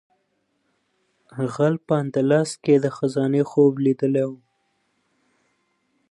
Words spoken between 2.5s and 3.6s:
کې د خزانې